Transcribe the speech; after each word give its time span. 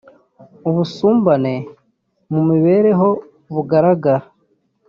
ubusumbane 0.69 1.53
mu 2.31 2.41
mibereho 2.49 3.07
bugaragara 3.53 4.25